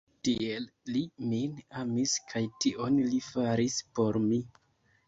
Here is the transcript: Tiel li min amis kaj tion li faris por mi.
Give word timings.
Tiel 0.27 0.63
li 0.95 1.01
min 1.33 1.53
amis 1.83 2.17
kaj 2.33 2.45
tion 2.67 2.99
li 3.13 3.25
faris 3.31 3.79
por 3.99 4.25
mi. 4.29 4.47